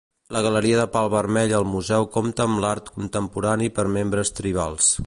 [0.35, 4.93] La Galeria de Pal Vermell al museu compta amb l'art contemporani per membres tribals.